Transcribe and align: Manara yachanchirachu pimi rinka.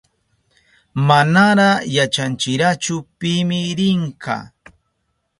Manara 1.07 1.69
yachanchirachu 1.95 2.95
pimi 3.19 3.59
rinka. 3.77 4.35